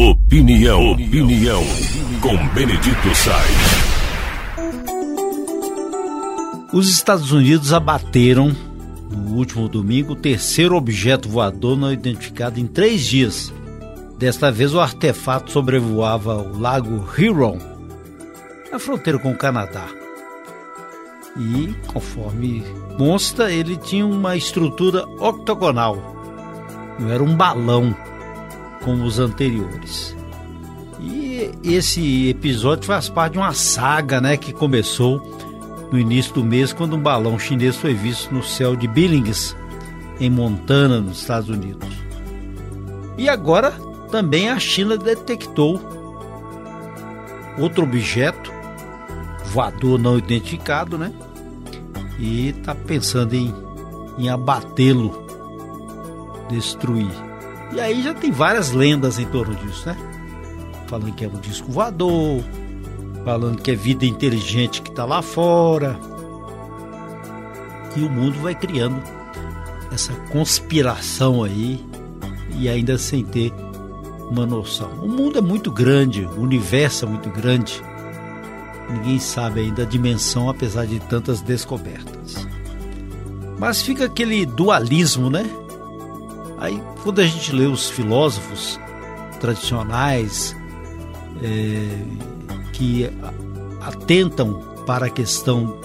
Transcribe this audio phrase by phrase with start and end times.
[0.00, 1.62] Opinião, opinião,
[2.22, 3.84] com Benedito Sainz.
[6.72, 8.56] Os Estados Unidos abateram
[9.10, 13.52] no último domingo o terceiro objeto voador não identificado em três dias.
[14.18, 17.58] Desta vez o artefato sobrevoava o lago Huron,
[18.72, 19.86] na fronteira com o Canadá.
[21.36, 22.64] E, conforme
[22.96, 25.98] consta, ele tinha uma estrutura octogonal.
[26.98, 27.94] Não era um balão
[28.82, 30.16] como os anteriores.
[31.00, 35.20] E esse episódio faz parte de uma saga né, que começou
[35.90, 39.56] no início do mês, quando um balão chinês foi visto no céu de Billings,
[40.20, 41.88] em Montana, nos Estados Unidos.
[43.18, 43.72] E agora
[44.10, 45.80] também a China detectou
[47.58, 48.52] outro objeto
[49.50, 51.12] voador não identificado, né?
[52.18, 53.52] E está pensando em,
[54.18, 55.26] em abatê-lo,
[56.48, 57.29] destruir.
[57.72, 59.96] E aí já tem várias lendas em torno disso, né?
[60.86, 62.42] Falando que é um disco voador,
[63.24, 65.98] falando que é vida inteligente que está lá fora.
[67.96, 69.00] E o mundo vai criando
[69.92, 71.84] essa conspiração aí
[72.58, 73.52] e ainda sem ter
[74.30, 74.90] uma noção.
[75.02, 77.82] O mundo é muito grande, o universo é muito grande.
[78.88, 82.46] Ninguém sabe ainda a dimensão, apesar de tantas descobertas.
[83.58, 85.48] Mas fica aquele dualismo, né?
[86.60, 88.78] Aí, quando a gente lê os filósofos
[89.40, 90.54] tradicionais,
[91.42, 91.88] é,
[92.72, 93.10] que
[93.80, 95.78] atentam para a questão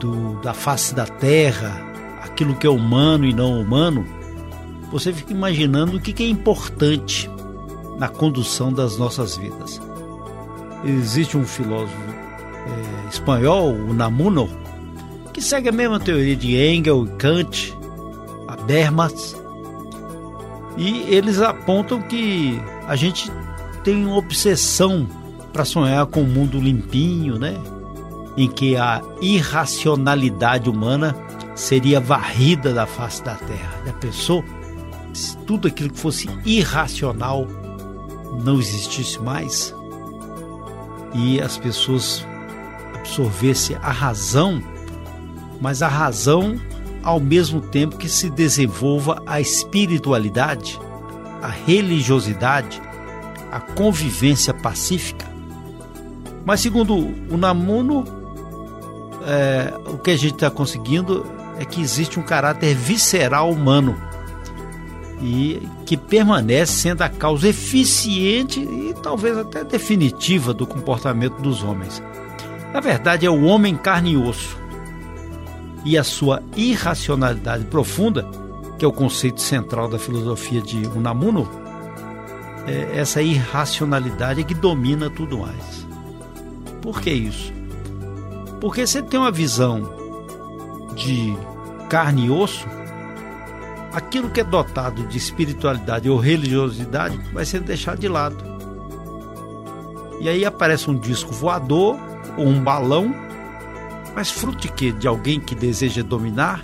[0.00, 1.80] do, da face da terra,
[2.22, 4.06] aquilo que é humano e não humano,
[4.90, 7.30] você fica imaginando o que é importante
[7.98, 9.80] na condução das nossas vidas.
[10.84, 14.48] Existe um filósofo é, espanhol, o Namuno,
[15.32, 17.76] que segue a mesma teoria de Engel, Kant,
[18.46, 19.36] Habermas,
[20.76, 23.30] e eles apontam que a gente
[23.82, 25.08] tem uma obsessão
[25.52, 27.54] para sonhar com um mundo limpinho, né?
[28.36, 31.14] Em que a irracionalidade humana
[31.54, 33.82] seria varrida da face da terra.
[33.86, 34.44] Já pensou?
[35.12, 37.46] Se tudo aquilo que fosse irracional
[38.42, 39.72] não existisse mais
[41.14, 42.26] e as pessoas
[42.94, 44.60] absorvessem a razão,
[45.60, 46.58] mas a razão
[47.04, 50.80] ao mesmo tempo que se desenvolva a espiritualidade,
[51.42, 52.80] a religiosidade,
[53.52, 55.26] a convivência pacífica.
[56.46, 56.96] Mas segundo
[57.30, 58.04] o Namuno,
[59.26, 61.26] é, o que a gente está conseguindo
[61.58, 63.96] é que existe um caráter visceral humano
[65.20, 72.02] e que permanece sendo a causa eficiente e talvez até definitiva do comportamento dos homens.
[72.72, 74.63] Na verdade, é o homem carne e osso
[75.84, 78.26] e a sua irracionalidade profunda,
[78.78, 81.48] que é o conceito central da filosofia de Unamuno,
[82.66, 85.86] é essa irracionalidade é que domina tudo mais.
[86.80, 87.52] Por que isso?
[88.60, 89.82] Porque você tem uma visão
[90.94, 91.36] de
[91.88, 92.66] carne e osso,
[93.92, 98.36] aquilo que é dotado de espiritualidade ou religiosidade vai ser deixado de lado.
[100.20, 101.96] E aí aparece um disco voador
[102.36, 103.14] ou um balão,
[104.14, 104.92] mas fruto de quê?
[104.92, 106.62] De alguém que deseja dominar?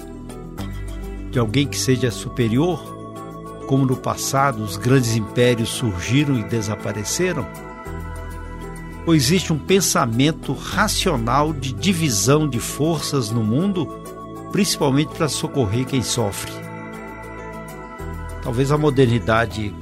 [1.31, 2.99] De alguém que seja superior?
[3.67, 7.47] Como no passado os grandes impérios surgiram e desapareceram?
[9.07, 13.87] ou existe um pensamento racional de divisão de forças no mundo,
[14.53, 16.53] principalmente para socorrer quem sofre?
[18.43, 19.75] Talvez a modernidade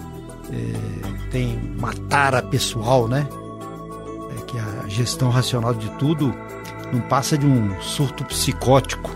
[0.50, 3.28] é, tenha matar a pessoal, né?
[4.38, 6.34] É que a gestão racional de tudo
[6.92, 9.10] não passa de um surto psicótico.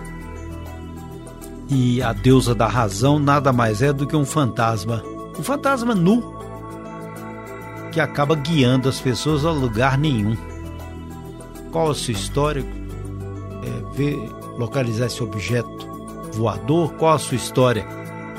[1.68, 5.02] E a deusa da razão nada mais é do que um fantasma.
[5.38, 6.42] Um fantasma nu
[7.90, 10.36] que acaba guiando as pessoas a lugar nenhum.
[11.70, 12.64] Qual a sua história?
[13.64, 14.18] É ver,
[14.58, 15.70] localizar esse objeto
[16.32, 16.92] voador?
[16.94, 17.86] Qual a sua história?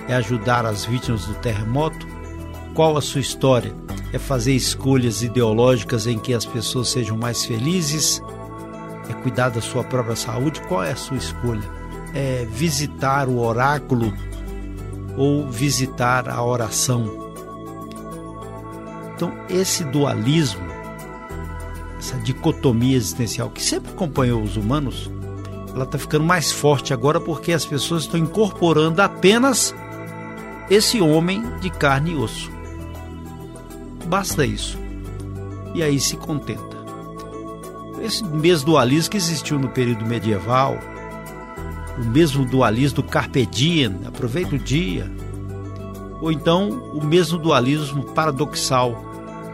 [0.07, 2.05] É ajudar as vítimas do terremoto?
[2.73, 3.73] Qual a sua história?
[4.11, 8.21] É fazer escolhas ideológicas em que as pessoas sejam mais felizes?
[9.09, 10.61] É cuidar da sua própria saúde?
[10.61, 11.69] Qual é a sua escolha?
[12.13, 14.13] É visitar o oráculo
[15.17, 17.23] ou visitar a oração?
[19.15, 20.65] Então, esse dualismo,
[21.97, 25.09] essa dicotomia existencial que sempre acompanhou os humanos,
[25.73, 29.73] ela está ficando mais forte agora porque as pessoas estão incorporando apenas
[30.69, 32.51] esse homem de carne e osso.
[34.05, 34.77] Basta isso.
[35.73, 36.72] E aí se contenta.
[38.03, 40.77] Esse mesmo dualismo que existiu no período medieval,
[41.97, 45.09] o mesmo dualismo do carpe diem, aproveita o dia,
[46.19, 49.01] ou então o mesmo dualismo paradoxal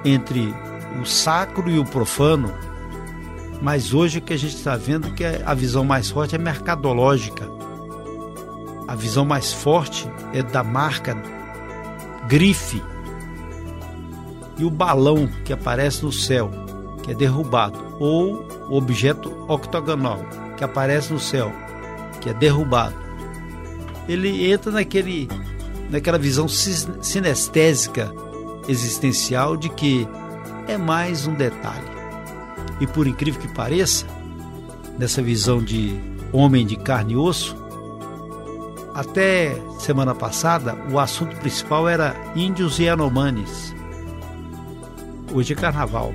[0.03, 0.51] entre
[0.99, 2.51] o sacro e o profano,
[3.61, 7.47] mas hoje o que a gente está vendo que a visão mais forte é mercadológica.
[8.87, 11.15] A visão mais forte é da marca
[12.27, 12.81] grife.
[14.57, 16.49] E o balão que aparece no céu,
[17.09, 20.23] que é derrubado, ou o objeto octogonal
[20.55, 21.51] que aparece no céu,
[22.21, 22.95] que é derrubado.
[24.07, 25.27] Ele entra naquele
[25.89, 28.13] naquela visão sinestésica
[28.67, 30.07] existencial de que
[30.67, 31.89] é mais um detalhe.
[32.79, 34.05] E por incrível que pareça,
[34.99, 35.99] nessa visão de
[36.31, 37.57] homem de carne e osso,
[38.93, 43.73] até semana passada o assunto principal era índios e anomanes.
[45.33, 46.13] Hoje é carnaval.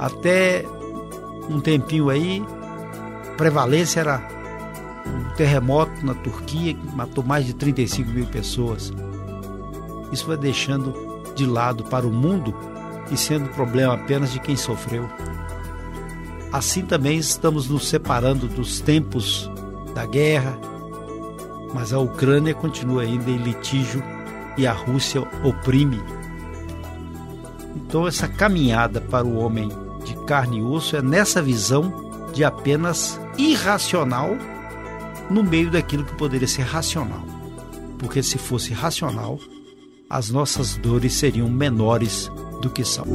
[0.00, 0.64] Até
[1.46, 2.42] um tempinho aí,
[3.36, 4.26] prevalência era
[5.06, 8.90] um terremoto na Turquia que matou mais de 35 mil pessoas.
[10.10, 10.94] Isso vai deixando
[11.36, 12.54] de lado para o mundo
[13.10, 15.06] e sendo problema apenas de quem sofreu.
[16.50, 19.50] Assim também estamos nos separando dos tempos
[19.94, 20.58] da guerra,
[21.74, 24.02] mas a Ucrânia continua ainda em litígio
[24.56, 26.02] e a Rússia oprime.
[27.76, 29.68] Então, essa caminhada para o homem
[30.30, 31.92] carne e osso é nessa visão
[32.32, 34.38] de apenas irracional
[35.28, 37.24] no meio daquilo que poderia ser racional.
[37.98, 39.40] Porque se fosse racional,
[40.08, 42.30] as nossas dores seriam menores
[42.62, 43.06] do que são.